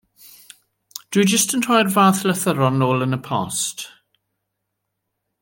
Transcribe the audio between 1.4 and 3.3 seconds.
yn rhoi'r fath lythyron nôl yn y